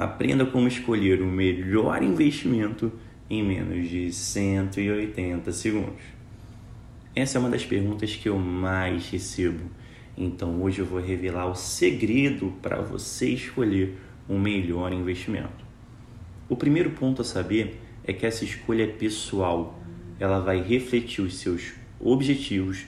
Aprenda 0.00 0.46
como 0.46 0.66
escolher 0.66 1.20
o 1.20 1.26
melhor 1.26 2.02
investimento 2.02 2.90
em 3.28 3.42
menos 3.42 3.86
de 3.86 4.10
180 4.10 5.52
segundos. 5.52 6.02
Essa 7.14 7.36
é 7.36 7.38
uma 7.38 7.50
das 7.50 7.66
perguntas 7.66 8.16
que 8.16 8.26
eu 8.26 8.38
mais 8.38 9.10
recebo. 9.10 9.70
Então 10.16 10.62
hoje 10.62 10.78
eu 10.78 10.86
vou 10.86 11.02
revelar 11.02 11.50
o 11.50 11.54
segredo 11.54 12.50
para 12.62 12.80
você 12.80 13.28
escolher 13.28 13.94
um 14.26 14.40
melhor 14.40 14.90
investimento. 14.90 15.66
O 16.48 16.56
primeiro 16.56 16.92
ponto 16.92 17.20
a 17.20 17.24
saber 17.24 17.78
é 18.02 18.14
que 18.14 18.24
essa 18.24 18.42
escolha 18.42 18.84
é 18.84 18.86
pessoal. 18.86 19.78
Ela 20.18 20.40
vai 20.40 20.62
refletir 20.62 21.20
os 21.20 21.36
seus 21.36 21.74
objetivos, 22.00 22.86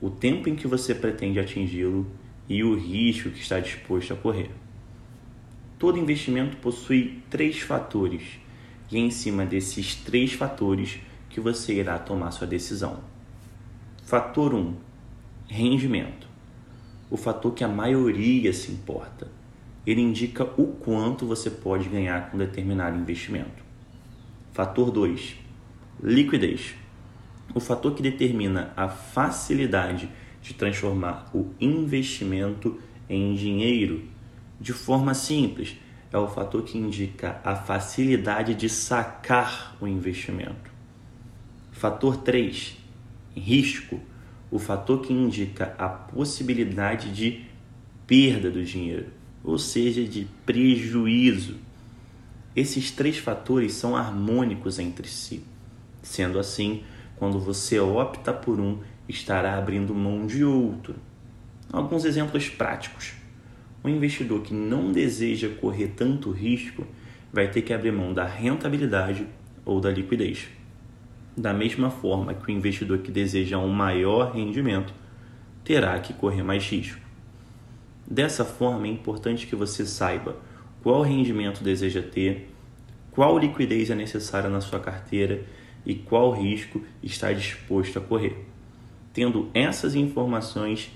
o 0.00 0.08
tempo 0.08 0.48
em 0.48 0.54
que 0.54 0.68
você 0.68 0.94
pretende 0.94 1.40
atingi-lo 1.40 2.06
e 2.48 2.62
o 2.62 2.76
risco 2.76 3.30
que 3.30 3.40
está 3.40 3.58
disposto 3.58 4.12
a 4.12 4.16
correr. 4.16 4.52
Todo 5.82 5.98
investimento 5.98 6.58
possui 6.58 7.24
três 7.28 7.58
fatores, 7.58 8.22
e 8.88 8.96
é 8.96 9.00
em 9.00 9.10
cima 9.10 9.44
desses 9.44 9.96
três 9.96 10.32
fatores 10.32 11.00
que 11.28 11.40
você 11.40 11.74
irá 11.74 11.98
tomar 11.98 12.30
sua 12.30 12.46
decisão. 12.46 13.00
Fator 14.04 14.54
1: 14.54 14.58
um, 14.58 14.76
rendimento. 15.48 16.28
O 17.10 17.16
fator 17.16 17.52
que 17.52 17.64
a 17.64 17.68
maioria 17.68 18.52
se 18.52 18.70
importa. 18.70 19.26
Ele 19.84 20.00
indica 20.00 20.44
o 20.56 20.68
quanto 20.68 21.26
você 21.26 21.50
pode 21.50 21.88
ganhar 21.88 22.30
com 22.30 22.38
determinado 22.38 22.96
investimento. 22.96 23.64
Fator 24.52 24.88
2: 24.88 25.34
liquidez. 26.00 26.76
O 27.52 27.58
fator 27.58 27.92
que 27.92 28.02
determina 28.04 28.72
a 28.76 28.88
facilidade 28.88 30.08
de 30.40 30.54
transformar 30.54 31.28
o 31.34 31.52
investimento 31.60 32.78
em 33.08 33.34
dinheiro 33.34 34.11
de 34.62 34.72
forma 34.72 35.12
simples. 35.12 35.76
É 36.12 36.16
o 36.16 36.28
fator 36.28 36.62
que 36.62 36.78
indica 36.78 37.40
a 37.42 37.56
facilidade 37.56 38.54
de 38.54 38.68
sacar 38.68 39.76
o 39.80 39.88
investimento. 39.88 40.70
Fator 41.72 42.18
3, 42.18 42.76
risco. 43.34 44.00
O 44.50 44.58
fator 44.58 45.00
que 45.00 45.12
indica 45.12 45.74
a 45.78 45.88
possibilidade 45.88 47.10
de 47.12 47.46
perda 48.06 48.50
do 48.50 48.62
dinheiro, 48.62 49.06
ou 49.42 49.58
seja, 49.58 50.04
de 50.04 50.28
prejuízo. 50.44 51.56
Esses 52.54 52.90
três 52.90 53.16
fatores 53.16 53.72
são 53.72 53.96
harmônicos 53.96 54.78
entre 54.78 55.08
si. 55.08 55.42
Sendo 56.02 56.38
assim, 56.38 56.82
quando 57.16 57.40
você 57.40 57.80
opta 57.80 58.32
por 58.32 58.60
um, 58.60 58.80
estará 59.08 59.56
abrindo 59.56 59.94
mão 59.94 60.26
de 60.26 60.44
outro. 60.44 60.94
Alguns 61.72 62.04
exemplos 62.04 62.50
práticos. 62.50 63.21
Um 63.84 63.88
investidor 63.88 64.42
que 64.42 64.54
não 64.54 64.92
deseja 64.92 65.48
correr 65.48 65.88
tanto 65.96 66.30
risco 66.30 66.86
vai 67.32 67.50
ter 67.50 67.62
que 67.62 67.72
abrir 67.72 67.90
mão 67.90 68.14
da 68.14 68.24
rentabilidade 68.24 69.26
ou 69.64 69.80
da 69.80 69.90
liquidez. 69.90 70.48
Da 71.36 71.52
mesma 71.52 71.90
forma 71.90 72.34
que 72.34 72.46
o 72.46 72.50
investidor 72.50 72.98
que 72.98 73.10
deseja 73.10 73.58
um 73.58 73.68
maior 73.68 74.32
rendimento 74.32 74.92
terá 75.64 75.98
que 75.98 76.12
correr 76.12 76.42
mais 76.42 76.64
risco. 76.68 77.00
Dessa 78.06 78.44
forma, 78.44 78.86
é 78.86 78.90
importante 78.90 79.46
que 79.46 79.56
você 79.56 79.86
saiba 79.86 80.36
qual 80.82 81.02
rendimento 81.02 81.64
deseja 81.64 82.02
ter, 82.02 82.50
qual 83.10 83.38
liquidez 83.38 83.90
é 83.90 83.94
necessária 83.94 84.50
na 84.50 84.60
sua 84.60 84.78
carteira 84.78 85.44
e 85.86 85.94
qual 85.94 86.30
risco 86.32 86.82
está 87.02 87.32
disposto 87.32 87.98
a 87.98 88.02
correr. 88.02 88.44
Tendo 89.12 89.50
essas 89.54 89.94
informações, 89.94 90.90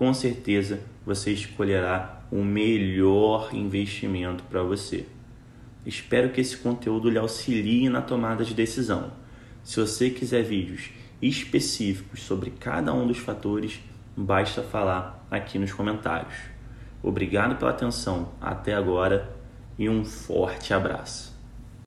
com 0.00 0.14
certeza 0.14 0.80
você 1.04 1.30
escolherá 1.30 2.22
o 2.32 2.42
melhor 2.42 3.50
investimento 3.52 4.42
para 4.44 4.62
você. 4.62 5.04
Espero 5.84 6.30
que 6.30 6.40
esse 6.40 6.56
conteúdo 6.56 7.10
lhe 7.10 7.18
auxilie 7.18 7.86
na 7.90 8.00
tomada 8.00 8.42
de 8.42 8.54
decisão. 8.54 9.12
Se 9.62 9.78
você 9.78 10.08
quiser 10.08 10.42
vídeos 10.42 10.88
específicos 11.20 12.22
sobre 12.22 12.50
cada 12.50 12.94
um 12.94 13.06
dos 13.06 13.18
fatores, 13.18 13.78
basta 14.16 14.62
falar 14.62 15.22
aqui 15.30 15.58
nos 15.58 15.74
comentários. 15.74 16.34
Obrigado 17.02 17.56
pela 17.58 17.70
atenção 17.70 18.32
até 18.40 18.72
agora 18.72 19.36
e 19.78 19.86
um 19.86 20.02
forte 20.02 20.72
abraço. 20.72 21.39